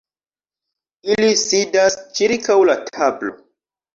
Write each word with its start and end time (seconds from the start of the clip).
Ili 1.15 1.27
sidas 1.41 1.99
ĉirkaŭ 2.19 2.57
la 2.71 2.79
tablo. 2.87 3.37